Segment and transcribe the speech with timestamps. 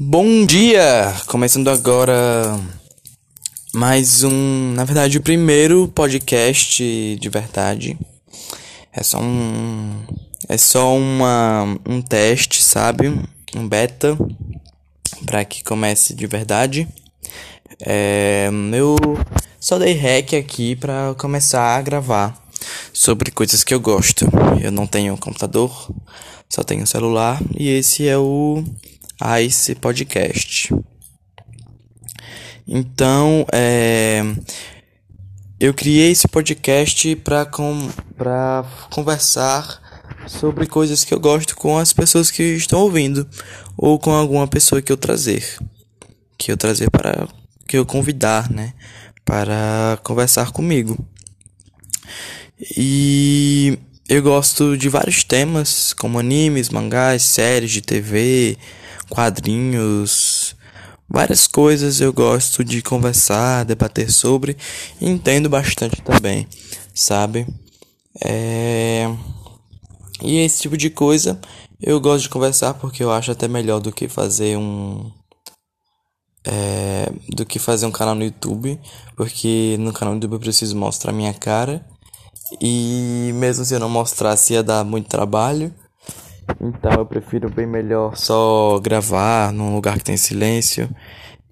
[0.00, 1.12] Bom dia!
[1.26, 2.56] Começando agora
[3.74, 7.98] mais um, na verdade, o primeiro podcast de verdade.
[8.92, 10.00] É só um
[10.48, 13.08] é só uma um teste, sabe?
[13.56, 14.16] Um beta
[15.26, 16.86] para que comece de verdade.
[17.84, 18.96] É, eu
[19.58, 22.40] só dei rec aqui para começar a gravar
[22.92, 24.28] sobre coisas que eu gosto.
[24.62, 25.92] Eu não tenho computador,
[26.48, 28.62] só tenho celular e esse é o
[29.20, 30.74] a esse podcast.
[32.66, 34.22] Então, é,
[35.58, 37.88] eu criei esse podcast para com,
[38.90, 39.80] conversar
[40.26, 43.26] sobre coisas que eu gosto com as pessoas que estão ouvindo
[43.76, 45.58] ou com alguma pessoa que eu trazer,
[46.36, 47.26] que eu trazer para
[47.66, 48.72] que eu convidar, né,
[49.24, 50.96] para conversar comigo.
[52.76, 58.56] E eu gosto de vários temas, como animes, mangás, séries de TV,
[59.10, 60.56] quadrinhos,
[61.06, 64.56] várias coisas eu gosto de conversar, debater sobre
[64.98, 66.48] e entendo bastante também,
[66.94, 67.46] sabe?
[68.24, 69.14] É...
[70.22, 71.38] E esse tipo de coisa
[71.78, 75.12] eu gosto de conversar porque eu acho até melhor do que fazer um.
[76.46, 77.12] É...
[77.28, 78.80] do que fazer um canal no YouTube,
[79.14, 81.84] porque no canal no YouTube eu preciso mostrar minha cara
[82.60, 85.72] e mesmo se eu não mostrasse ia dar muito trabalho.
[86.60, 90.88] Então eu prefiro bem melhor só gravar num lugar que tem silêncio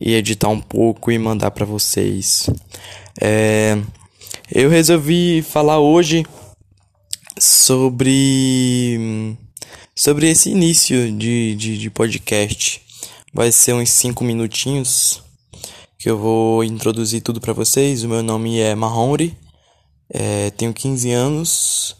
[0.00, 2.48] e editar um pouco e mandar para vocês.
[3.20, 3.78] É,
[4.50, 6.24] eu resolvi falar hoje
[7.38, 9.36] sobre
[9.94, 12.82] sobre esse início de, de, de podcast.
[13.32, 15.22] Vai ser uns 5 minutinhos
[15.98, 18.04] que eu vou introduzir tudo para vocês.
[18.04, 19.36] O meu nome é Mahonri,
[20.10, 21.96] é, tenho 15 anos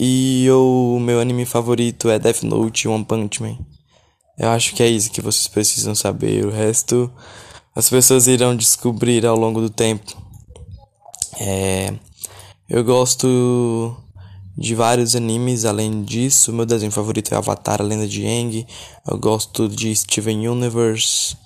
[0.00, 3.58] e o meu anime favorito é Death Note e One Punch Man.
[4.38, 6.44] Eu acho que é isso que vocês precisam saber.
[6.44, 7.10] O resto
[7.74, 10.16] as pessoas irão descobrir ao longo do tempo.
[11.38, 11.94] É,
[12.68, 13.96] eu gosto
[14.56, 16.52] de vários animes além disso.
[16.52, 18.66] Meu desenho favorito é Avatar, a Lenda de Aang.
[19.08, 21.36] Eu gosto de Steven Universe.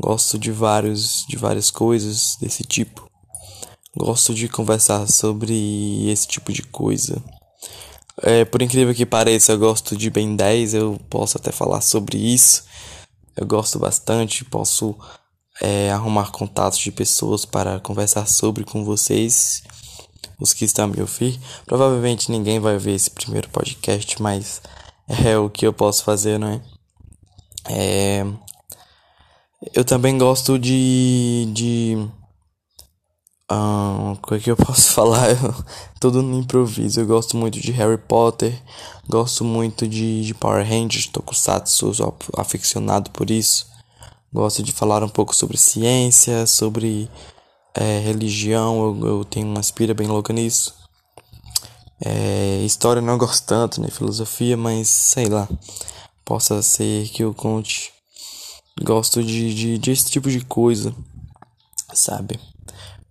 [0.00, 3.05] Gosto de vários de várias coisas desse tipo.
[3.96, 7.22] Gosto de conversar sobre esse tipo de coisa.
[8.22, 12.18] É, por incrível que pareça, eu gosto de Ben 10, eu posso até falar sobre
[12.18, 12.64] isso.
[13.34, 14.94] Eu gosto bastante, posso
[15.60, 19.62] é, arrumar contatos de pessoas para conversar sobre com vocês,
[20.38, 21.40] os que estão a me ouvir.
[21.66, 24.60] Provavelmente ninguém vai ver esse primeiro podcast, mas
[25.08, 26.60] é o que eu posso fazer, não é?
[27.68, 28.26] é
[29.74, 32.08] eu também gosto de, de
[33.50, 35.28] um, o que, que eu posso falar?
[36.00, 37.00] Tudo no improviso.
[37.00, 38.60] Eu gosto muito de Harry Potter,
[39.08, 43.66] gosto muito de, de Power Rangers, Tokusatsu, sou aficionado por isso.
[44.32, 47.08] Gosto de falar um pouco sobre ciência, sobre
[47.74, 50.74] é, religião, eu, eu tenho uma aspira bem louca nisso.
[52.04, 53.88] É, história não gosto tanto, né?
[53.88, 55.48] Filosofia, mas sei lá.
[56.24, 57.92] Possa ser que eu conte.
[58.82, 60.94] Gosto de, de, de esse tipo de coisa,
[61.94, 62.38] sabe?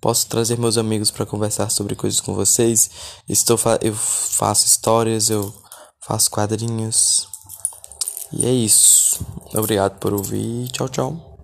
[0.06, 2.92] Posso trazer meus amigos para conversar sobre coisas com vocês.
[3.28, 5.52] Estou fa eu faço histórias, eu
[6.00, 7.28] faço quadrinhos.
[8.32, 9.26] E é isso.
[9.56, 10.70] Obrigado por ouvir.
[10.70, 11.35] Tchau, tchau.